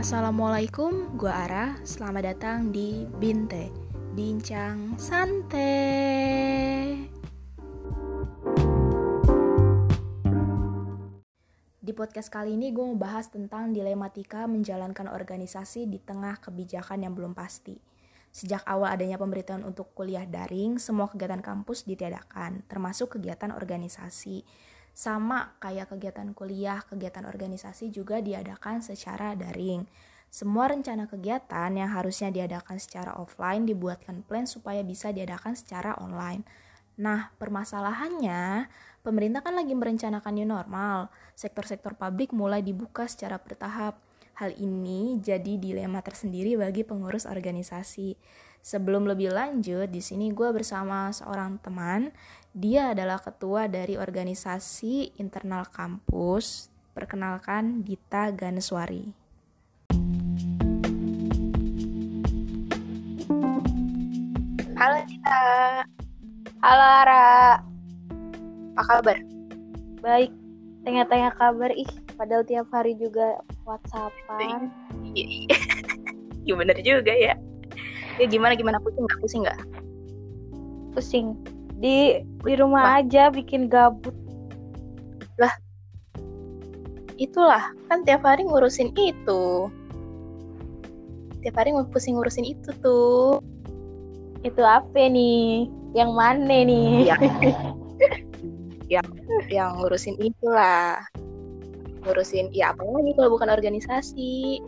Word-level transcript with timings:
Assalamualaikum, 0.00 1.20
gue 1.20 1.28
Ara. 1.28 1.76
Selamat 1.84 2.32
datang 2.32 2.72
di 2.72 3.04
Binte, 3.20 3.68
Bincang 4.16 4.96
Santai. 4.96 7.04
Di 11.76 11.92
podcast 11.92 12.32
kali 12.32 12.56
ini 12.56 12.72
gue 12.72 12.80
mau 12.80 12.96
bahas 12.96 13.28
tentang 13.28 13.76
dilematika 13.76 14.48
menjalankan 14.48 15.04
organisasi 15.04 15.84
di 15.84 16.00
tengah 16.00 16.40
kebijakan 16.40 17.04
yang 17.04 17.12
belum 17.12 17.36
pasti. 17.36 17.76
Sejak 18.32 18.64
awal 18.64 18.96
adanya 18.96 19.20
pemberitahuan 19.20 19.68
untuk 19.68 19.92
kuliah 19.92 20.24
daring, 20.24 20.80
semua 20.80 21.12
kegiatan 21.12 21.44
kampus 21.44 21.84
ditiadakan, 21.84 22.64
termasuk 22.72 23.20
kegiatan 23.20 23.52
organisasi 23.52 24.48
sama 24.94 25.56
kayak 25.62 25.94
kegiatan 25.94 26.30
kuliah, 26.36 26.82
kegiatan 26.84 27.24
organisasi 27.24 27.88
juga 27.94 28.20
diadakan 28.20 28.84
secara 28.84 29.32
daring. 29.38 29.86
Semua 30.30 30.70
rencana 30.70 31.10
kegiatan 31.10 31.74
yang 31.74 31.90
harusnya 31.90 32.30
diadakan 32.30 32.78
secara 32.78 33.18
offline 33.18 33.66
dibuatkan 33.66 34.22
plan 34.22 34.46
supaya 34.46 34.86
bisa 34.86 35.10
diadakan 35.10 35.58
secara 35.58 35.98
online. 35.98 36.46
Nah, 37.00 37.34
permasalahannya, 37.34 38.70
pemerintah 39.02 39.42
kan 39.42 39.58
lagi 39.58 39.74
merencanakan 39.74 40.32
new 40.36 40.46
normal. 40.46 41.10
Sektor-sektor 41.34 41.98
pabrik 41.98 42.30
mulai 42.30 42.62
dibuka 42.62 43.10
secara 43.10 43.42
bertahap. 43.42 43.98
Hal 44.38 44.54
ini 44.54 45.18
jadi 45.18 45.58
dilema 45.58 45.98
tersendiri 46.04 46.54
bagi 46.54 46.86
pengurus 46.86 47.26
organisasi. 47.26 48.14
Sebelum 48.60 49.08
lebih 49.08 49.32
lanjut, 49.32 49.88
di 49.88 50.04
sini 50.04 50.30
gue 50.36 50.52
bersama 50.52 51.08
seorang 51.10 51.56
teman. 51.64 52.12
Dia 52.50 52.98
adalah 52.98 53.22
ketua 53.22 53.70
dari 53.70 53.94
organisasi 53.94 55.22
internal 55.22 55.70
kampus. 55.70 56.66
Perkenalkan 56.90 57.86
Gita 57.86 58.34
Ganeswari. 58.34 59.14
Halo 64.74 64.98
Gita. 65.06 65.42
Halo 66.58 66.86
Ara. 67.06 67.62
Apa 68.74 68.82
kabar? 68.98 69.18
Baik. 70.02 70.34
Tanya-tanya 70.82 71.30
kabar 71.38 71.70
ih, 71.76 71.86
padahal 72.18 72.42
tiap 72.42 72.66
hari 72.74 72.98
juga 72.98 73.38
WhatsAppan. 73.62 74.72
Iya, 75.14 75.46
iya. 75.46 75.58
Ya 76.40 76.56
bener 76.56 76.80
juga 76.80 77.12
ya 77.12 77.36
ya 78.20 78.26
gimana 78.28 78.52
gimana 78.52 78.76
pusing 78.84 79.04
nggak 79.08 79.20
pusing 79.24 79.42
nggak 79.48 79.60
pusing 80.92 81.26
di 81.80 82.20
di 82.20 82.54
rumah 82.60 82.84
Wah. 82.84 82.96
aja 83.00 83.32
bikin 83.32 83.72
gabut. 83.72 84.12
Lah. 85.40 85.52
Itulah 87.16 87.72
kan 87.88 88.04
tiap 88.04 88.24
hari 88.24 88.44
ngurusin 88.44 88.92
itu. 89.00 89.72
Tiap 91.40 91.56
hari 91.56 91.72
pusing 91.88 92.20
ngurusin 92.20 92.44
itu 92.44 92.70
tuh. 92.84 93.40
Itu 94.44 94.60
apa 94.60 95.08
nih? 95.08 95.72
Yang 95.96 96.10
mana 96.12 96.56
nih? 96.68 97.08
Yang 97.08 97.22
yang 98.92 99.06
yang 99.48 99.70
ngurusin 99.80 100.20
itulah. 100.20 101.00
Ngurusin 102.04 102.52
ya 102.52 102.76
apa 102.76 102.84
lagi 102.84 103.12
kalau 103.16 103.32
bukan 103.32 103.48
organisasi. 103.48 104.60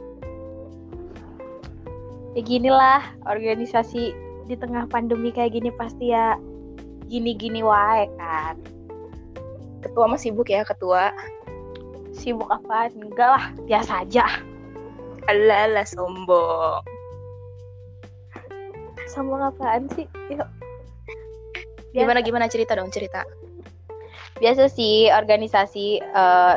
Ya 2.32 2.40
ginilah 2.40 3.04
organisasi 3.28 4.16
di 4.48 4.54
tengah 4.56 4.88
pandemi 4.88 5.28
kayak 5.28 5.52
gini 5.52 5.68
pasti 5.76 6.16
ya 6.16 6.40
gini-gini 7.12 7.60
wae 7.60 8.08
kan. 8.16 8.56
Ketua 9.84 10.08
mah 10.08 10.16
sibuk 10.16 10.48
ya 10.48 10.64
ketua? 10.64 11.12
Sibuk 12.16 12.48
apa 12.48 12.88
enggak 12.88 13.28
lah 13.36 13.44
biasa 13.68 14.08
aja. 14.08 14.24
Ala 15.28 15.84
sombong. 15.84 16.80
Sombong 19.12 19.44
apaan 19.44 19.92
sih? 19.92 20.08
Yuk. 20.32 20.48
Gimana 21.92 22.24
gimana 22.24 22.48
cerita 22.48 22.72
dong 22.72 22.88
cerita? 22.88 23.28
Biasa 24.40 24.72
sih 24.72 25.12
organisasi 25.12 26.00
uh, 26.16 26.56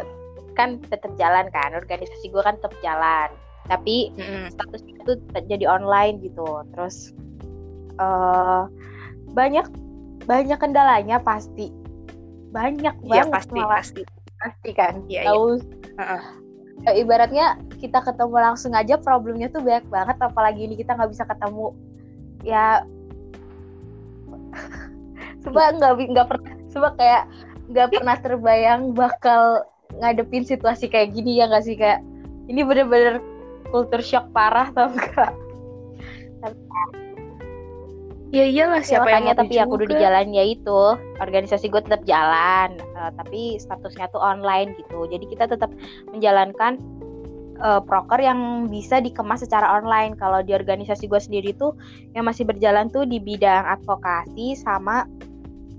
kan 0.55 0.79
tetap 0.87 1.11
jalan 1.19 1.51
kan. 1.51 1.75
Organisasi 1.75 2.31
gue 2.31 2.39
kan 2.39 2.55
tetap 2.55 2.71
jalan. 2.79 3.27
Tapi 3.67 4.15
mm-hmm. 4.15 4.55
status 4.55 4.81
itu 4.87 5.11
jadi 5.51 5.67
online 5.67 6.23
gitu. 6.23 6.63
Terus 6.71 7.11
uh, 7.99 8.71
banyak 9.35 9.67
banyak 10.25 10.57
kendalanya 10.57 11.17
pasti. 11.21 11.69
Banyak 12.51 12.95
ya, 13.05 13.25
banget 13.25 13.33
pasti 13.33 13.57
malah. 13.57 13.71
pasti. 13.79 14.01
Pasti 14.41 14.69
kan? 14.73 14.93
Ya, 15.07 15.29
tahu? 15.29 15.61
Ya. 15.95 15.95
Uh-uh. 15.95 16.23
ibaratnya 16.91 17.55
kita 17.79 18.03
ketemu 18.03 18.35
langsung 18.35 18.75
aja 18.75 18.99
problemnya 18.99 19.47
tuh 19.47 19.63
banyak 19.63 19.87
banget 19.87 20.17
apalagi 20.19 20.67
ini 20.67 20.75
kita 20.75 20.93
nggak 20.93 21.11
bisa 21.13 21.23
ketemu. 21.23 21.71
Ya 22.43 22.83
coba 25.47 25.71
nggak 25.71 25.91
nggak 26.11 26.27
pernah 26.27 26.53
coba 26.75 26.87
kayak 26.99 27.23
nggak 27.71 27.89
pernah 27.95 28.15
terbayang 28.19 28.91
bakal 28.91 29.63
ngadepin 29.97 30.43
situasi 30.43 30.91
kayak 30.91 31.15
gini 31.15 31.39
ya 31.39 31.47
nggak 31.47 31.63
sih? 31.63 31.79
Kayak 31.79 32.03
ini 32.51 32.61
bener-bener 32.61 33.23
culture 33.71 34.03
shock 34.03 34.29
parah 34.35 34.69
tau 34.75 34.91
enggak 34.91 35.31
Ya 38.35 38.43
iyalah 38.43 38.83
ya, 38.83 38.99
siapa 38.99 39.07
ya, 39.07 39.23
yang 39.23 39.39
tapi 39.39 39.55
aku 39.63 39.79
udah 39.79 39.87
di 39.87 39.95
jalan 39.95 40.35
ya 40.35 40.43
itu. 40.43 40.81
Organisasi 41.23 41.71
gue 41.71 41.79
tetap 41.87 42.03
jalan 42.03 42.75
uh, 42.99 43.07
tapi 43.15 43.55
statusnya 43.55 44.11
tuh 44.11 44.19
online 44.19 44.75
gitu. 44.75 45.07
Jadi 45.07 45.23
kita 45.31 45.47
tetap 45.47 45.71
menjalankan 46.11 46.75
uh, 47.63 47.79
proker 47.79 48.19
yang 48.19 48.67
bisa 48.67 48.99
dikemas 48.99 49.39
secara 49.39 49.79
online. 49.79 50.19
Kalau 50.19 50.43
di 50.43 50.51
organisasi 50.51 51.07
gue 51.07 51.15
sendiri 51.15 51.55
tuh 51.55 51.79
yang 52.11 52.27
masih 52.27 52.43
berjalan 52.43 52.91
tuh 52.91 53.07
di 53.07 53.23
bidang 53.23 53.63
advokasi 53.71 54.59
sama 54.59 55.07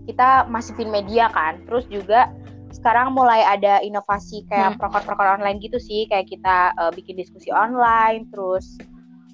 kita 0.09 0.49
masifin 0.49 0.89
media 0.89 1.29
kan. 1.37 1.61
Terus 1.69 1.85
juga 1.93 2.33
sekarang 2.73 3.13
mulai 3.13 3.45
ada 3.45 3.85
inovasi 3.85 4.49
kayak 4.49 4.77
hmm. 4.77 4.81
proker-proker 4.81 5.37
online 5.37 5.61
gitu 5.61 5.77
sih. 5.77 6.09
Kayak 6.09 6.33
kita 6.33 6.73
uh, 6.81 6.89
bikin 6.89 7.21
diskusi 7.21 7.53
online 7.53 8.33
terus 8.33 8.81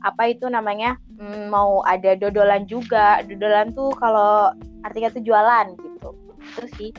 apa 0.02 0.34
itu 0.34 0.50
namanya 0.50 0.98
hmm, 1.18 1.48
mau 1.50 1.80
ada 1.86 2.18
dodolan 2.18 2.66
juga. 2.66 3.22
Dodolan 3.26 3.74
tuh 3.74 3.94
kalau 3.96 4.50
artinya 4.82 5.10
tuh 5.14 5.22
jualan 5.22 5.66
gitu. 5.78 6.10
Terus 6.58 6.72
sih. 6.78 6.92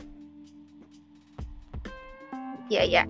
Ya 2.72 2.80
ya 2.84 3.04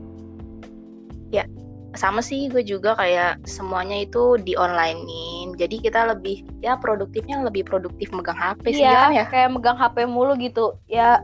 ya 1.35 1.47
sama 1.95 2.19
sih 2.19 2.51
gue 2.51 2.63
juga 2.67 2.99
kayak 2.99 3.47
semuanya 3.47 4.03
itu 4.03 4.35
di 4.43 4.59
onlinein 4.59 5.55
jadi 5.55 5.79
kita 5.79 6.01
lebih 6.11 6.43
ya 6.59 6.75
produktifnya 6.75 7.43
lebih 7.47 7.63
produktif 7.63 8.11
megang 8.11 8.35
HP 8.35 8.75
sih 8.75 8.83
ya, 8.83 9.15
ya? 9.15 9.25
kayak 9.31 9.55
megang 9.55 9.79
HP 9.79 10.07
mulu 10.11 10.35
gitu. 10.39 10.75
Ya 10.91 11.23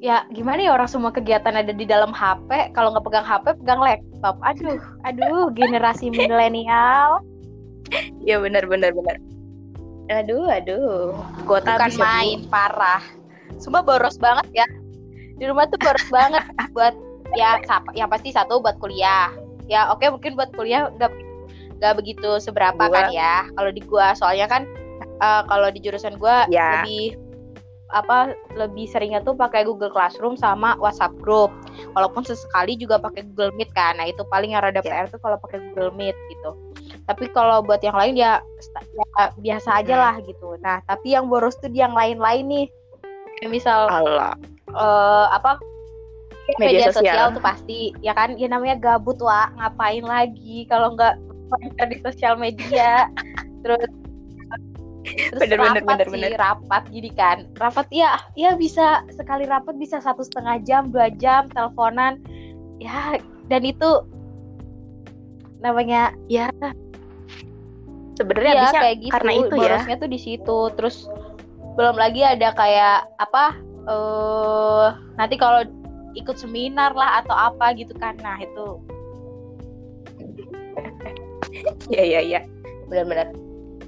ya 0.00 0.24
gimana 0.32 0.64
ya 0.64 0.72
orang 0.72 0.88
semua 0.88 1.12
kegiatan 1.12 1.52
ada 1.52 1.74
di 1.76 1.84
dalam 1.84 2.14
HP 2.14 2.72
kalau 2.72 2.94
nggak 2.94 3.04
pegang 3.04 3.26
HP 3.26 3.46
pegang 3.58 3.82
laptop. 3.82 4.38
Aduh 4.46 4.78
aduh 5.02 5.50
generasi 5.50 6.08
milenial 6.14 7.20
ya 8.28 8.36
benar 8.40 8.64
benar 8.66 8.90
benar 8.94 9.16
aduh 10.10 10.46
aduh 10.50 11.14
gue 11.46 11.58
bukan 11.62 11.92
main 11.98 12.42
dulu. 12.42 12.50
parah 12.50 13.02
semua 13.62 13.82
boros 13.84 14.18
banget 14.18 14.64
ya 14.64 14.66
di 15.38 15.44
rumah 15.46 15.70
tuh 15.70 15.78
boros 15.78 16.08
banget 16.16 16.44
buat 16.74 16.94
ya 17.38 17.62
yang 17.94 18.10
pasti 18.10 18.34
satu 18.34 18.58
buat 18.58 18.76
kuliah 18.82 19.30
ya 19.70 19.86
oke 19.94 20.02
mungkin 20.10 20.34
buat 20.34 20.50
kuliah 20.58 20.90
nggak 20.98 21.12
nggak 21.78 21.94
begitu 21.96 22.42
seberapa 22.42 22.90
gua. 22.90 22.92
kan 22.92 23.04
ya 23.14 23.46
kalau 23.54 23.70
di 23.70 23.82
gua 23.86 24.12
soalnya 24.18 24.50
kan 24.50 24.66
uh, 25.22 25.46
kalau 25.46 25.70
di 25.70 25.78
jurusan 25.78 26.18
gua 26.18 26.44
ya. 26.50 26.82
lebih 26.82 27.14
apa 27.90 28.38
lebih 28.54 28.86
seringnya 28.86 29.18
tuh 29.22 29.34
pakai 29.34 29.66
Google 29.66 29.90
Classroom 29.90 30.38
sama 30.38 30.78
WhatsApp 30.78 31.10
Group. 31.18 31.50
Walaupun 31.98 32.22
sesekali 32.22 32.78
juga 32.78 33.02
pakai 33.02 33.26
Google 33.34 33.50
Meet 33.58 33.74
kan. 33.74 33.98
Nah, 33.98 34.06
itu 34.06 34.22
paling 34.30 34.54
yang 34.54 34.62
rada 34.62 34.78
yeah. 34.86 35.06
PR 35.06 35.10
tuh 35.10 35.18
kalau 35.18 35.36
pakai 35.42 35.58
Google 35.70 35.90
Meet 35.98 36.14
gitu. 36.30 36.50
Tapi 37.10 37.26
kalau 37.34 37.58
buat 37.66 37.82
yang 37.82 37.98
lain 37.98 38.14
ya, 38.14 38.38
ya 38.94 39.34
biasa 39.34 39.82
aja 39.82 39.94
hmm. 39.98 40.02
lah 40.06 40.14
gitu. 40.22 40.54
Nah, 40.62 40.78
tapi 40.86 41.18
yang 41.18 41.26
boros 41.26 41.58
tuh 41.58 41.72
yang 41.74 41.90
lain-lain 41.90 42.46
nih. 42.46 42.66
Kayak 43.42 43.50
misal 43.50 43.90
Allah. 43.90 44.38
Uh, 44.70 45.26
apa 45.34 45.58
media, 46.58 46.86
media 46.86 46.90
sosial. 46.90 47.14
sosial 47.14 47.26
tuh 47.36 47.42
pasti 47.44 47.80
ya 48.02 48.12
kan 48.16 48.34
ya 48.34 48.48
namanya 48.50 48.76
gabut 48.78 49.18
wa 49.22 49.50
ngapain 49.58 50.02
lagi 50.02 50.66
kalau 50.66 50.94
nggak 50.98 51.14
di 51.90 51.96
sosial 52.02 52.34
media 52.38 53.06
terus 53.62 53.86
terus 55.06 55.40
bener, 55.42 55.58
rapat 55.58 55.80
bener, 55.80 55.84
bener, 55.86 56.06
sih 56.06 56.22
bener. 56.22 56.40
rapat 56.40 56.82
gini 56.92 57.10
kan 57.14 57.38
rapat 57.58 57.86
ya 57.90 58.20
ya 58.34 58.54
bisa 58.54 59.02
sekali 59.14 59.46
rapat 59.46 59.74
bisa 59.78 59.98
satu 59.98 60.22
setengah 60.22 60.62
jam 60.62 60.90
dua 60.92 61.08
jam 61.18 61.48
teleponan 61.50 62.20
ya 62.78 63.18
dan 63.48 63.62
itu 63.64 64.04
namanya 65.60 66.14
ya 66.30 66.48
sebenarnya 68.20 68.52
ya, 68.52 68.62
bisa 68.68 68.78
kayak 68.84 68.98
gitu 69.00 69.12
karena 69.16 69.32
itu 69.32 69.54
ya 69.56 69.62
borosnya 69.64 69.96
tuh 69.96 70.10
di 70.12 70.18
situ 70.20 70.58
terus 70.76 70.96
belum 71.80 71.96
lagi 71.96 72.20
ada 72.20 72.52
kayak 72.52 73.08
apa 73.16 73.56
eh 73.88 73.92
uh, 73.96 74.86
nanti 75.16 75.40
kalau 75.40 75.64
ikut 76.12 76.36
seminar 76.36 76.92
lah 76.92 77.24
atau 77.24 77.32
apa 77.32 77.72
gitu 77.72 77.96
kan 77.96 78.12
nah 78.20 78.36
itu 78.36 78.76
Iya 81.92 82.02
iya 82.04 82.20
iya. 82.20 82.40
Benar-benar. 82.88 83.34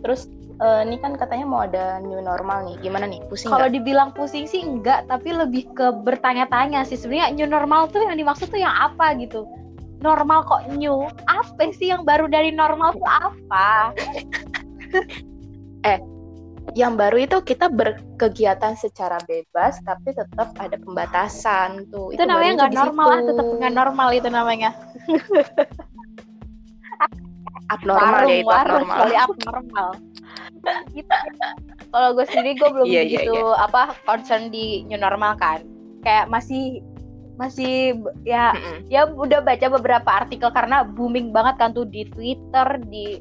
Terus 0.03 0.27
uh, 0.59 0.83
ini 0.83 0.99
kan 0.99 1.15
katanya 1.15 1.47
mau 1.47 1.63
ada 1.65 2.03
new 2.03 2.19
normal 2.19 2.67
nih. 2.67 2.77
Gimana 2.83 3.07
nih? 3.07 3.23
Pusing 3.31 3.51
Kalau 3.51 3.69
dibilang 3.71 4.11
pusing 4.15 4.47
sih 4.47 4.63
enggak, 4.63 5.07
tapi 5.07 5.35
lebih 5.35 5.71
ke 5.75 5.95
bertanya-tanya 6.03 6.83
sih. 6.87 6.99
Sebenarnya 6.99 7.35
new 7.35 7.49
normal 7.49 7.89
tuh 7.91 8.03
yang 8.03 8.19
dimaksud 8.19 8.51
tuh 8.51 8.61
yang 8.61 8.75
apa 8.75 9.15
gitu? 9.19 9.47
Normal 10.03 10.43
kok 10.45 10.67
new? 10.75 11.07
Apa 11.31 11.71
sih 11.73 11.95
yang 11.95 12.03
baru 12.03 12.27
dari 12.27 12.51
normal 12.51 12.93
tuh 12.99 13.07
apa? 13.07 13.95
Yang 16.79 16.93
baru 16.95 17.17
itu 17.19 17.37
kita 17.43 17.67
berkegiatan 17.69 18.79
secara 18.79 19.19
bebas 19.27 19.83
tapi 19.83 20.15
tetap 20.15 20.55
ada 20.57 20.79
pembatasan 20.79 21.91
tuh. 21.91 22.15
Itu, 22.15 22.23
namanya 22.23 22.31
barunya 22.33 22.53
nggak 22.55 22.73
normal 22.73 23.07
ah, 23.11 23.21
tetap 23.27 23.47
nggak 23.59 23.75
normal 23.75 24.09
itu 24.15 24.29
namanya. 24.31 24.71
abnormal 27.73 28.23
ya 28.29 28.37
itu 28.41 28.47
warung 28.47 28.87
abnormal. 28.87 29.27
abnormal. 29.27 29.89
gitu. 30.95 31.17
Kalau 31.93 32.09
gue 32.15 32.27
sendiri 32.31 32.55
gue 32.57 32.71
belum 32.71 32.87
Iya, 32.87 33.03
iya, 33.03 33.27
begitu 33.27 33.43
apa 33.59 33.83
concern 34.07 34.49
di 34.55 34.87
new 34.87 34.97
normal 34.97 35.35
kan. 35.37 35.67
Kayak 36.07 36.31
masih 36.31 36.81
masih 37.41 37.97
ya 38.29 38.53
Mm-mm. 38.53 38.93
ya 38.93 39.09
udah 39.09 39.41
baca 39.41 39.67
beberapa 39.73 40.11
artikel 40.25 40.53
karena 40.53 40.85
booming 40.85 41.33
banget 41.33 41.57
kan 41.57 41.71
tuh 41.73 41.89
di 41.89 42.05
Twitter, 42.13 42.79
di, 42.93 43.19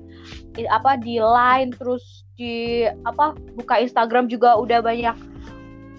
di 0.55 0.67
apa 0.67 0.99
di 0.99 1.17
Line 1.17 1.71
terus 1.75 2.27
di 2.35 2.83
apa 3.07 3.31
buka 3.55 3.79
Instagram 3.79 4.27
juga 4.27 4.59
udah 4.59 4.83
banyak 4.83 5.15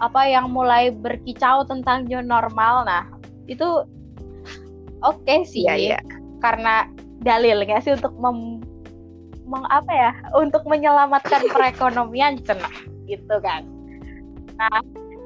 apa 0.03 0.21
yang 0.27 0.51
mulai 0.51 0.91
berkicau 0.91 1.63
tentang 1.65 2.11
new 2.11 2.21
normal. 2.21 2.85
Nah, 2.85 3.07
itu 3.47 3.87
oke 5.03 5.35
sih 5.47 5.67
Iya 5.67 5.75
iya. 5.97 6.01
karena 6.43 6.87
dalilnya 7.23 7.79
sih 7.83 7.95
untuk 7.95 8.15
mem, 8.19 8.63
meng- 9.47 9.71
apa 9.71 9.93
ya 9.93 10.11
untuk 10.39 10.63
menyelamatkan 10.67 11.47
perekonomian 11.51 12.39
cenah 12.43 12.75
gitu 13.07 13.37
kan 13.43 13.67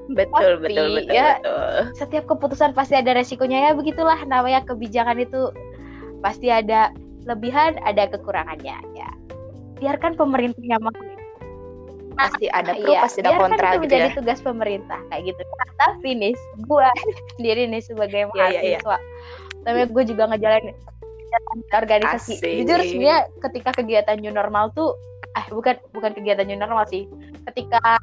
Betul 0.06 0.62
Tapi, 0.62 0.70
betul 0.70 0.86
betul 0.94 1.14
ya, 1.14 1.42
betul. 1.42 1.74
setiap 1.98 2.24
keputusan 2.30 2.70
pasti 2.78 2.94
ada 2.94 3.10
resikonya 3.16 3.58
ya. 3.66 3.70
Begitulah 3.74 4.18
namanya 4.26 4.62
kebijakan 4.62 5.18
itu. 5.18 5.50
Pasti 6.22 6.46
ada 6.50 6.94
lebihan 7.26 7.74
ada 7.82 8.06
kekurangannya 8.06 8.78
ya. 8.94 9.08
Biarkan 9.82 10.14
pemerintah 10.14 10.62
yang 10.62 10.82
Pasti 12.16 12.48
ada 12.48 12.72
pro 12.72 12.88
Iya, 12.88 13.00
pasti 13.04 13.20
ada 13.20 13.36
biarkan 13.36 13.42
kontra 13.44 13.66
itu 13.68 13.76
gitu 13.76 13.82
menjadi 13.84 14.08
ya. 14.08 14.16
tugas 14.16 14.38
pemerintah 14.40 14.98
kayak 15.12 15.22
gitu. 15.34 15.42
Tapi 15.76 16.08
nih 16.16 16.32
gua 16.64 16.88
sendiri 17.36 17.68
nih 17.68 17.82
sebagai 17.84 18.22
Iya, 18.32 18.46
iya, 18.56 18.60
iya. 18.64 18.78
mahasiswa. 18.80 18.96
Tapi 19.66 19.80
gue 19.92 20.04
juga 20.08 20.22
ngejalanin 20.30 20.76
organisasi. 21.74 22.40
Asik. 22.40 22.52
jujur 22.64 22.80
sebenarnya 22.80 23.18
ketika 23.44 23.70
kegiatan 23.76 24.16
new 24.22 24.32
normal 24.32 24.72
tuh 24.72 24.96
ah 25.36 25.44
bukan 25.52 25.76
bukan 25.92 26.16
kegiatan 26.16 26.48
new 26.48 26.56
normal 26.56 26.88
sih. 26.88 27.04
Ketika 27.44 28.00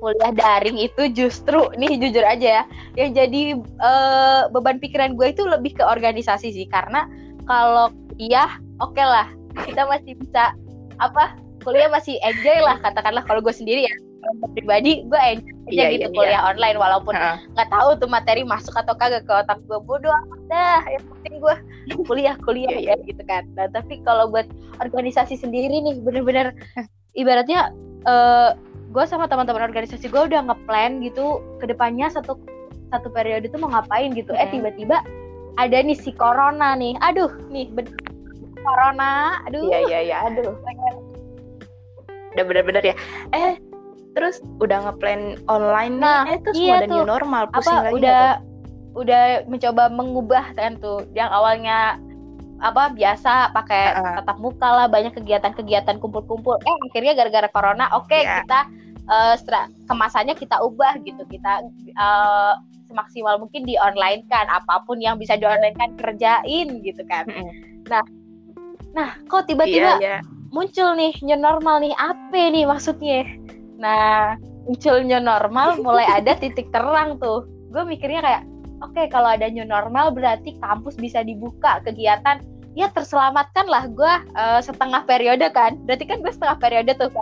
kuliah 0.00 0.32
daring 0.32 0.80
itu 0.80 1.12
justru 1.12 1.68
nih 1.76 2.00
jujur 2.00 2.24
aja 2.24 2.64
ya 2.64 2.64
yang 2.96 3.12
jadi 3.12 3.42
eh, 3.60 4.42
beban 4.48 4.80
pikiran 4.80 5.14
gue 5.14 5.30
itu 5.30 5.44
lebih 5.44 5.76
ke 5.76 5.84
organisasi 5.84 6.50
sih. 6.50 6.66
Karena 6.66 7.04
kalau 7.44 7.92
kuliah 8.16 8.48
oke 8.80 8.98
lah 8.98 9.28
kita 9.68 9.84
masih 9.86 10.16
bisa 10.16 10.56
apa 10.98 11.36
kuliah 11.60 11.92
masih 11.92 12.16
enjoy 12.24 12.58
lah 12.64 12.80
katakanlah 12.80 13.22
kalau 13.28 13.44
gue 13.44 13.52
sendiri 13.52 13.86
ya. 13.86 13.94
Pribadi 14.52 15.04
gue 15.08 15.20
enjoy 15.20 15.60
aja 15.70 15.86
Iya, 15.86 15.86
gitu 15.96 16.08
iya, 16.10 16.16
kuliah 16.16 16.42
online 16.44 16.76
walaupun 16.76 17.14
nggak 17.56 17.68
tahu 17.70 17.94
tuh 18.02 18.08
materi 18.10 18.42
masuk 18.42 18.74
atau 18.74 18.96
kagak 18.96 19.28
ke 19.28 19.32
otak 19.32 19.60
gue. 19.68 19.78
Bodoh 19.84 20.16
dah 20.48 20.82
yang 20.88 21.04
penting 21.14 21.38
gue 21.38 21.54
kuliah 22.08 22.34
kuliah 22.42 22.72
Iya, 22.80 22.96
ya 22.96 23.04
gitu 23.04 23.22
kan. 23.28 23.44
Nah 23.54 23.68
tapi 23.70 24.00
kalau 24.02 24.32
buat 24.32 24.48
organisasi 24.80 25.36
sendiri 25.36 25.72
nih 25.84 26.00
bener-bener 26.00 26.56
ibaratnya 27.12 27.72
eh 28.08 28.50
gue 28.90 29.04
sama 29.06 29.26
teman-teman 29.26 29.62
organisasi 29.62 30.06
gue 30.06 30.22
udah 30.26 30.42
ngeplan 30.44 30.98
gitu 31.00 31.38
ke 31.58 31.70
depannya 31.70 32.10
satu 32.10 32.34
satu 32.90 33.06
periode 33.08 33.46
tuh 33.46 33.62
mau 33.62 33.70
ngapain 33.70 34.10
gitu 34.12 34.34
eh 34.34 34.44
Hmm. 34.44 34.60
tiba-tiba 34.60 34.98
ada 35.56 35.78
nih 35.78 35.94
si 35.94 36.10
corona 36.10 36.74
nih 36.74 36.98
aduh 36.98 37.30
nih 37.48 37.70
corona 38.60 39.40
aduh 39.46 39.62
Iya 39.62 39.78
iya 39.88 39.98
iya. 40.04 40.16
Aduh. 40.26 40.52
Udah 42.30 42.44
bener-bener 42.46 42.82
ya. 42.84 42.94
Eh 43.32 43.58
terus 44.12 44.42
udah 44.58 44.90
ngeplan 44.90 45.38
online 45.46 45.98
nih. 45.98 46.02
Nah, 46.02 46.22
eh 46.28 46.38
terus 46.42 46.56
iya 46.56 46.76
tuh. 46.84 47.02
new 47.02 47.06
normal. 47.06 47.46
Pusing 47.50 47.72
apa 47.72 47.84
lagi 47.90 47.94
udah 47.98 48.22
udah 48.90 49.22
mencoba 49.46 49.84
mengubah 49.88 50.44
kan 50.54 50.74
tuh 50.78 51.06
yang 51.14 51.30
awalnya 51.30 51.94
apa 52.60 52.92
biasa 52.92 53.54
pakai 53.56 53.96
Heeh. 53.96 54.14
tatap 54.20 54.36
muka 54.36 54.66
lah 54.68 54.86
banyak 54.86 55.14
kegiatan-kegiatan 55.16 55.96
kumpul-kumpul 55.96 56.58
eh 56.60 56.76
akhirnya 56.90 57.16
gara-gara 57.16 57.48
corona 57.48 57.88
oke 57.94 58.12
Iya. 58.12 58.44
kita 58.44 58.60
stra- 59.34 59.70
kemasannya 59.90 60.38
kita 60.38 60.62
ubah 60.62 61.02
gitu. 61.02 61.22
Kita 61.26 61.66
eh, 61.90 62.54
semaksimal 62.90 63.38
mungkin 63.38 63.62
di 63.62 63.78
online 63.78 64.26
kan 64.26 64.50
apa 64.50 64.82
pun 64.82 64.98
yang 64.98 65.14
bisa 65.14 65.38
di 65.38 65.46
online 65.46 65.78
kan 65.78 65.94
kerjain 65.94 66.82
gitu 66.82 67.06
kan. 67.06 67.30
Mm-mm. 67.30 67.54
nah 68.90 69.14
kok 69.30 69.46
Iya 69.46 69.48
tiba-tiba 69.54 69.90
iya. 70.02 70.18
muncul 70.50 70.98
nih 70.98 71.14
new 71.22 71.38
normal 71.38 71.78
nih. 71.78 71.94
Apa 71.94 72.50
nih 72.50 72.66
maksudnya? 72.66 73.22
Nah 73.78 74.34
munculnya 74.66 75.22
normal 75.22 75.78
mulai 75.78 76.04
ada 76.18 76.34
titik 76.34 76.74
terang 76.74 77.22
tuh. 77.22 77.46
Gue 77.70 77.86
mikirnya 77.86 78.18
kayak 78.18 78.42
oke 78.82 79.02
kalau 79.14 79.30
ada 79.30 79.46
new 79.46 79.62
normal 79.62 80.10
berarti 80.10 80.58
kampus 80.58 80.98
bisa 80.98 81.22
dibuka 81.22 81.78
kegiatan. 81.86 82.42
Ya 82.74 82.90
terselamatkan 82.90 83.66
lah 83.70 83.86
gue 83.86 84.12
eh, 84.34 84.60
setengah 84.66 85.06
periode 85.06 85.46
kan. 85.54 85.78
Berarti 85.86 86.10
kan 86.10 86.18
gue 86.18 86.32
setengah 86.34 86.58
periode 86.58 86.90
tuh 86.98 87.14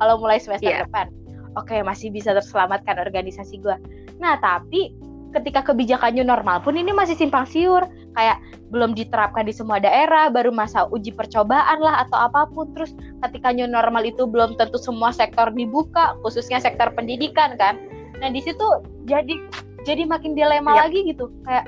kalau- 0.00 0.20
mulai 0.20 0.38
semester 0.42 0.70
Iya. 0.70 0.86
depan. 0.88 1.10
Oke 1.54 1.78
masih 1.86 2.10
bisa 2.10 2.34
terselamatkan 2.34 2.98
organisasi 2.98 3.62
gue 3.62 3.76
nah 4.22 4.38
tapi 4.38 4.94
ketika 5.34 5.74
kebijakan 5.74 6.14
new 6.14 6.22
normal 6.22 6.62
pun 6.62 6.78
ini 6.78 6.94
masih 6.94 7.18
simpang 7.18 7.44
siur. 7.44 7.82
Kayak 8.14 8.38
belum 8.70 8.94
diterapkan 8.94 9.42
di 9.42 9.50
semua 9.50 9.82
daerah 9.82 10.30
baru 10.30 10.54
masa 10.54 10.86
uji 10.86 11.10
percobaan 11.10 11.82
lah 11.82 12.06
atau 12.06 12.30
apa 12.30 12.46
pun. 12.54 12.70
Terus 12.78 12.94
ketika 13.26 13.50
new 13.50 13.66
normal 13.66 14.06
itu 14.06 14.22
belum 14.30 14.54
tentu 14.54 14.78
semua 14.78 15.10
sektor 15.10 15.50
dibuka 15.50 16.14
khususnya 16.22 16.62
sektor 16.62 16.94
pendidikan 16.94 17.58
kan? 17.58 17.74
Nah 18.22 18.30
di 18.30 18.38
situ 18.38 18.62
jadi 19.10 19.34
jadi 19.82 20.06
makin 20.06 20.38
dilema 20.38 20.78
Yap. 20.78 20.82
lagi 20.86 21.10
gitu. 21.10 21.26
Kayak 21.42 21.66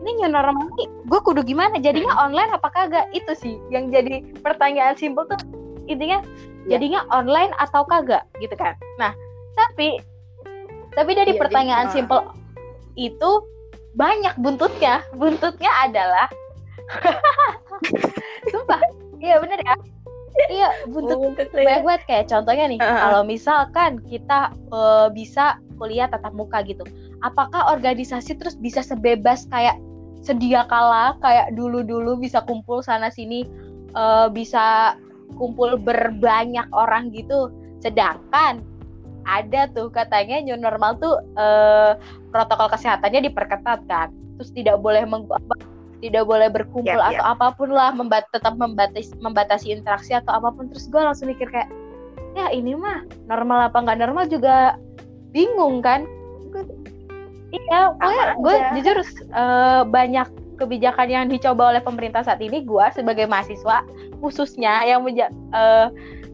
ini 0.00 0.10
new 0.24 0.32
normal 0.32 0.72
nih 0.80 0.88
gue 1.12 1.20
kudu 1.20 1.44
gimana? 1.44 1.76
Jadinya 1.76 2.16
online 2.16 2.56
apa 2.56 2.72
kagak? 2.72 3.12
Itu 3.12 3.36
sih 3.36 3.60
yang 3.68 3.92
jadi 3.92 4.24
pertanyaan 4.40 4.96
simpel 4.96 5.28
tuh 5.28 5.36
intinya 5.90 6.22
Yap. 6.66 6.78
jadinya 6.78 7.00
online 7.10 7.50
atau 7.58 7.82
kagak 7.86 8.22
gitu 8.38 8.54
kan. 8.54 8.74
Nah 8.98 9.12
tapi 9.58 9.98
tapi 10.92 11.10
dari 11.16 11.36
Iya, 11.36 11.40
pertanyaan 11.40 11.88
jadi, 11.90 11.94
simpel 12.04 12.20
itu 12.96 13.30
banyak 13.96 14.34
buntutnya. 14.40 15.00
Buntutnya 15.16 15.70
adalah 15.84 16.28
sumpah. 18.52 18.80
Iya 19.22 19.38
bener 19.40 19.58
ya? 19.62 19.74
Iya 20.48 20.68
buntut 20.88 21.18
Buntut 21.20 21.48
banyak 21.52 21.84
banget. 21.84 22.00
Kayak 22.08 22.24
contohnya 22.32 22.64
nih 22.68 22.80
Heeh. 22.80 23.00
kalau 23.04 23.22
misalkan 23.24 24.00
kita 24.08 24.52
eh, 24.72 25.08
bisa 25.12 25.60
kuliah 25.76 26.06
tatap 26.06 26.30
muka 26.32 26.62
gitu 26.62 26.86
apakah 27.26 27.74
organisasi 27.74 28.38
terus 28.38 28.54
bisa 28.54 28.86
sebebas 28.86 29.50
kayak 29.50 29.74
sedia 30.22 30.62
kala 30.70 31.18
kayak 31.18 31.50
dulu-dulu 31.58 32.14
bisa 32.22 32.38
kumpul 32.46 32.78
sana 32.86 33.10
sini 33.10 33.42
eh, 33.92 34.28
bisa 34.30 34.94
kumpul 35.36 35.76
berbanyak 35.80 36.66
orang 36.72 37.10
gitu. 37.12 37.50
Sedangkan 37.82 38.62
ada 39.22 39.70
tuh 39.70 39.86
katanya 39.90 40.42
new 40.42 40.58
normal 40.58 40.98
tuh 40.98 41.18
eh, 41.38 41.92
protokol 42.34 42.70
kesehatannya 42.72 43.30
diperketat 43.30 43.86
kan. 43.86 44.10
Terus 44.38 44.50
tidak 44.54 44.82
boleh 44.82 45.06
meng 45.06 45.28
tidak 46.02 46.26
boleh 46.26 46.50
berkumpul 46.50 46.98
Yap, 46.98 47.14
atau 47.14 47.24
apa 47.30 47.46
pun 47.54 47.70
lah 47.70 47.94
membat 47.94 48.26
tetap 48.34 48.58
membatasi 48.58 49.14
membatasi 49.22 49.70
interaksi 49.70 50.18
atau 50.18 50.34
apa 50.34 50.50
pun. 50.50 50.66
Terus 50.66 50.90
gue 50.90 50.98
langsung 50.98 51.30
mikir 51.30 51.46
kayak 51.46 51.70
ya 52.34 52.50
ini 52.50 52.74
mah 52.74 53.06
normal 53.30 53.70
apa 53.70 53.78
nggak 53.78 53.98
normal 54.02 54.26
juga 54.26 54.74
bingung 55.30 55.78
kan? 55.78 56.02
Iya 57.52 57.94
gue 58.40 58.54
aja. 58.56 58.74
jujur 58.74 58.98
eh, 59.30 59.82
banyak 59.86 60.41
kebijakan 60.62 61.08
yang 61.10 61.24
dicoba 61.26 61.74
oleh 61.74 61.82
pemerintah 61.82 62.22
saat 62.22 62.38
ini 62.38 62.62
gue 62.62 62.86
sebagai 62.94 63.26
mahasiswa 63.26 63.82
khususnya 64.22 64.86
yang 64.86 65.02
menja- 65.02 65.34
eh, 65.50 65.86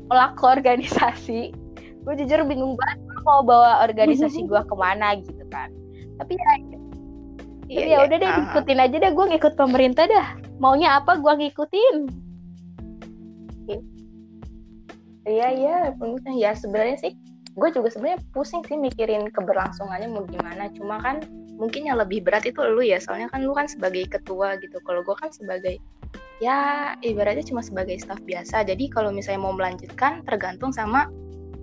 pelaku 0.06 0.44
organisasi 0.60 1.56
gue 2.04 2.14
jujur 2.24 2.44
bingung 2.44 2.76
banget 2.76 2.98
mau 3.24 3.40
bawa 3.44 3.84
organisasi 3.84 4.44
gue 4.48 4.60
ke 4.64 4.74
mana 4.76 5.16
gitu 5.20 5.44
kan 5.48 5.72
tapi 6.20 6.36
ya 6.36 6.52
Iya, 7.68 7.84
ya 7.84 7.84
iya. 7.84 7.98
udah 8.08 8.16
deh 8.16 8.30
Aha. 8.32 8.40
ikutin 8.48 8.80
aja 8.80 8.96
deh 8.96 9.12
gue 9.12 9.24
ngikut 9.28 9.52
pemerintah 9.60 10.08
dah 10.08 10.40
maunya 10.56 10.96
apa 10.96 11.20
gue 11.20 11.32
ngikutin 11.36 11.96
Iya 15.28 15.48
iya, 15.52 15.76
penting 16.00 16.40
ya 16.40 16.56
sebenarnya 16.56 16.96
sih 17.04 17.12
gue 17.52 17.68
juga 17.68 17.92
sebenarnya 17.92 18.24
pusing 18.32 18.64
sih 18.64 18.80
mikirin 18.80 19.28
keberlangsungannya 19.28 20.08
mau 20.08 20.24
gimana. 20.24 20.72
Cuma 20.72 20.96
kan 21.04 21.20
mungkin 21.58 21.90
yang 21.90 21.98
lebih 21.98 22.22
berat 22.22 22.46
itu 22.46 22.62
lu 22.62 22.80
ya, 22.80 23.02
soalnya 23.02 23.26
kan 23.28 23.42
lu 23.42 23.52
kan 23.52 23.66
sebagai 23.66 24.06
ketua 24.06 24.56
gitu. 24.62 24.78
Kalau 24.86 25.02
gue 25.02 25.16
kan 25.18 25.34
sebagai 25.34 25.82
ya 26.38 26.94
ibaratnya 27.02 27.42
cuma 27.42 27.60
sebagai 27.60 27.98
staff 27.98 28.22
biasa. 28.22 28.62
Jadi 28.62 28.86
kalau 28.88 29.10
misalnya 29.10 29.42
mau 29.42 29.52
melanjutkan 29.52 30.22
tergantung 30.22 30.70
sama 30.70 31.10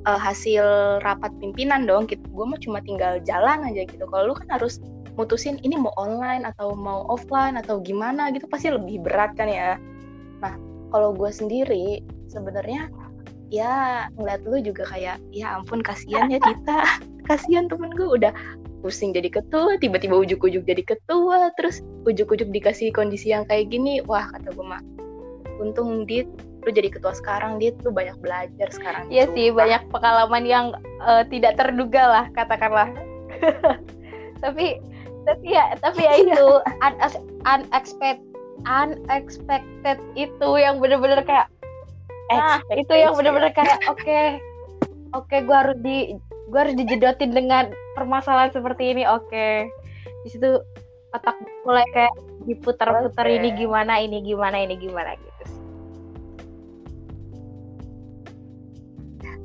uh, 0.04 0.20
hasil 0.20 1.00
rapat 1.02 1.32
pimpinan 1.40 1.88
dong. 1.88 2.12
Gitu. 2.12 2.22
Gue 2.36 2.46
mah 2.46 2.60
cuma 2.60 2.84
tinggal 2.84 3.24
jalan 3.24 3.64
aja 3.64 3.88
gitu. 3.88 4.04
Kalau 4.04 4.30
lu 4.30 4.36
kan 4.36 4.52
harus 4.52 4.84
mutusin 5.16 5.58
ini 5.64 5.80
mau 5.80 5.96
online 5.96 6.44
atau 6.44 6.75
mau 6.75 7.08
offline 7.08 7.56
atau 7.56 7.80
gimana 7.80 8.30
gitu 8.36 8.46
pasti 8.52 8.68
lebih 8.68 9.00
berat 9.02 9.32
kan 9.40 9.48
ya. 9.48 9.80
Nah 10.44 10.54
kalau 10.92 11.16
gue 11.16 11.32
sendiri 11.32 12.04
sebenarnya 12.28 12.92
ya 13.48 14.06
ngeliat 14.20 14.42
lu 14.44 14.60
juga 14.60 14.84
kayak 14.92 15.24
ya 15.32 15.56
ampun 15.56 15.80
kasihan 15.80 16.28
ya 16.28 16.40
kita 16.44 16.78
kasihan 17.32 17.72
temen 17.72 17.96
gue 17.96 18.06
udah 18.06 18.34
pusing 18.84 19.15
jadi 19.15 19.29
ketua 19.32 19.79
tiba-tiba 19.79 20.15
ujuk-ujuk 20.20 20.63
jadi 20.67 20.84
ketua 20.84 21.51
terus 21.60 21.82
ujuk-ujuk 22.08 22.50
dikasih 22.51 22.91
kondisi 22.91 23.32
yang 23.32 23.48
kayak 23.48 23.72
gini 23.72 24.01
wah 24.05 24.27
kata 24.34 24.51
gue 24.51 24.65
mah 24.65 24.82
untung 25.60 26.03
dit 26.03 26.27
lu 26.65 26.74
jadi 26.74 26.89
ketua 26.89 27.13
sekarang 27.13 27.62
dit 27.62 27.77
lu 27.86 27.94
banyak 27.94 28.17
belajar 28.20 28.67
sekarang. 28.74 29.05
Iya 29.13 29.29
sih 29.38 29.53
banyak 29.53 29.86
pengalaman 29.94 30.44
yang 30.50 30.65
uh, 31.05 31.22
tidak 31.29 31.62
terduga 31.62 32.03
lah 32.10 32.25
katakanlah. 32.34 32.89
Tapi 34.44 34.82
tapi 35.25 35.58
ya 35.58 35.74
tapi 35.82 36.05
ya 36.05 36.13
iya. 36.22 36.38
itu 36.38 36.48
un 36.86 36.94
unexpected 37.50 38.22
unexpected 38.70 39.98
itu 40.13 40.50
yang 40.58 40.77
bener-bener 40.77 41.25
kayak 41.25 41.50
eh 42.29 42.62
itu 42.77 42.94
yang 42.94 43.17
bener-bener 43.17 43.50
kayak 43.53 43.82
oke 43.89 43.98
okay, 44.01 44.38
oke 45.17 45.25
okay, 45.25 45.41
gue 45.41 45.58
harus 45.58 45.77
di 45.82 46.13
gue 46.50 46.60
harus 46.62 46.77
dijedotin 46.77 47.34
dengan 47.34 47.74
permasalahan 47.96 48.52
seperti 48.52 48.92
ini 48.92 49.08
oke. 49.08 49.32
Okay. 49.32 49.72
di 50.22 50.30
situ 50.30 50.62
otak 51.16 51.34
mulai 51.66 51.88
kayak 51.96 52.14
diputar-putar 52.46 53.25
okay. 53.25 53.42
ini 53.42 53.50
gimana 53.58 53.98
ini 53.98 54.22
gimana 54.22 54.62
ini 54.62 54.78
gimana 54.78 55.18
gitu 55.18 55.46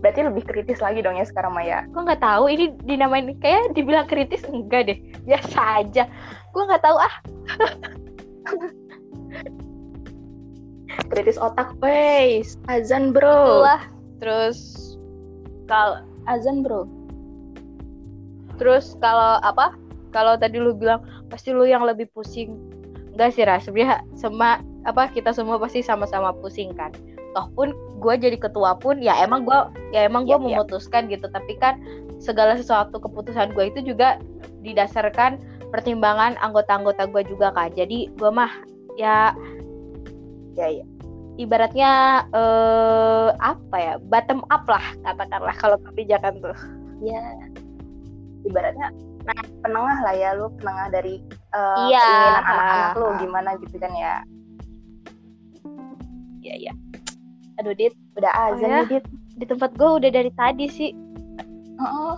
berarti 0.00 0.25
lebih 0.25 0.45
kritis 0.49 0.80
lagi 0.80 1.04
dong 1.04 1.21
ya 1.21 1.28
sekarang 1.28 1.52
Maya? 1.52 1.85
Gue 1.92 2.09
nggak 2.09 2.25
tahu 2.25 2.49
ini 2.49 2.73
dinamain 2.88 3.37
kayak 3.38 3.76
dibilang 3.76 4.09
kritis 4.09 4.42
enggak 4.49 4.88
deh. 4.88 4.99
Biasa 5.28 5.85
aja. 5.85 6.09
Gue 6.57 6.64
nggak 6.64 6.83
tahu 6.83 6.97
ah. 6.97 7.14
Kritis 11.12 11.38
otak 11.38 11.76
wes 11.85 12.57
azan 12.66 13.12
bro. 13.12 13.61
Itulah. 13.61 13.83
terus 14.21 14.76
kalau 15.64 16.04
azan 16.28 16.61
bro 16.61 16.85
terus 18.60 18.94
kalau 19.00 19.40
apa 19.40 19.72
kalau 20.12 20.36
tadi 20.36 20.60
lu 20.60 20.76
bilang 20.76 21.00
pasti 21.30 21.54
lu 21.54 21.64
yang 21.64 21.86
lebih 21.86 22.10
pusing. 22.12 22.58
Enggak 23.14 23.34
sih 23.34 23.42
Ras 23.46 23.66
sebenarnya 23.66 24.02
sama 24.18 24.62
apa 24.86 25.10
kita 25.10 25.34
semua 25.34 25.58
pasti 25.58 25.82
sama-sama 25.82 26.34
pusing 26.38 26.74
kan. 26.74 26.92
Toh 27.34 27.46
pun 27.54 27.72
gue 28.02 28.14
jadi 28.18 28.36
ketua 28.36 28.74
pun 28.78 28.98
ya 28.98 29.14
emang 29.22 29.46
gue 29.46 29.58
ya 29.94 30.06
emang 30.06 30.26
gue 30.26 30.34
yep, 30.34 30.42
memutuskan 30.42 31.06
yep. 31.06 31.18
gitu. 31.18 31.26
Tapi 31.30 31.54
kan 31.58 31.78
segala 32.18 32.58
sesuatu 32.58 32.98
keputusan 32.98 33.54
gue 33.54 33.70
itu 33.70 33.94
juga 33.94 34.18
didasarkan 34.60 35.40
pertimbangan 35.70 36.34
anggota-anggota 36.42 37.06
gue 37.08 37.22
juga 37.30 37.54
kan 37.54 37.70
jadi 37.72 38.10
gue 38.10 38.30
mah 38.34 38.50
ya 38.98 39.32
ya 40.58 40.66
ya. 40.82 40.84
ibaratnya 41.38 42.26
eh, 42.34 43.28
apa 43.38 43.76
ya 43.78 43.94
bottom 44.10 44.42
up 44.50 44.66
lah 44.66 44.82
katakanlah 45.06 45.56
kalau 45.56 45.78
kebijakan 45.86 46.42
tuh. 46.42 46.58
Ya 47.00 47.22
ibaratnya 48.47 48.88
nah, 49.25 49.42
penengah 49.61 49.99
lah 50.04 50.14
ya 50.16 50.30
lu 50.37 50.49
penengah 50.61 50.88
dari 50.92 51.20
uh, 51.52 51.88
iya. 51.88 52.00
keinginan 52.00 52.44
anak-anak 52.44 52.92
lu 52.97 53.09
gimana 53.20 53.50
gitu 53.61 53.76
kan 53.76 53.92
ya 53.97 54.14
iya 56.40 56.54
iya 56.56 56.73
aduh 57.61 57.76
dit 57.76 57.92
udah 58.16 58.32
azan 58.49 58.68
oh, 58.68 58.73
ya? 58.73 58.82
dit 58.88 59.04
di 59.37 59.44
tempat 59.44 59.70
gue 59.76 59.90
udah 60.00 60.11
dari 60.11 60.30
tadi 60.32 60.66
sih 60.68 60.90
uh 61.76 61.85
-uh. 61.85 62.14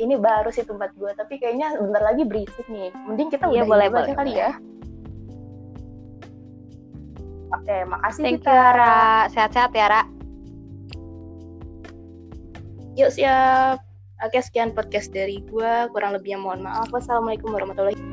ini 0.00 0.16
baru 0.16 0.48
sih 0.48 0.64
tempat 0.64 0.92
gue 0.96 1.12
tapi 1.16 1.36
kayaknya 1.36 1.76
bentar 1.76 2.02
lagi 2.04 2.24
berisik 2.24 2.66
nih 2.72 2.88
mending 3.04 3.28
kita 3.28 3.48
iya, 3.52 3.64
udah 3.64 3.64
boleh, 3.68 3.88
boleh, 3.92 4.08
aja 4.08 4.14
kali 4.16 4.34
ya 4.36 4.52
Oke, 7.46 7.86
makasih 7.86 8.22
Thank 8.26 8.42
kita. 8.42 8.58
you. 8.58 9.30
Sehat-sehat 9.30 9.70
ya, 9.70 9.86
Ra. 9.86 10.02
Yuk, 12.98 13.10
siap. 13.14 13.85
Oke, 14.24 14.40
sekian 14.40 14.72
podcast 14.72 15.12
dari 15.12 15.44
gue. 15.44 15.72
Kurang 15.92 16.16
lebihnya 16.16 16.40
mohon 16.40 16.64
maaf. 16.64 16.88
Wassalamualaikum 16.88 17.52
warahmatullahi. 17.52 18.05